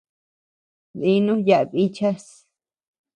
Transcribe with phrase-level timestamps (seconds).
[0.99, 2.25] Dínu yaʼa bichas.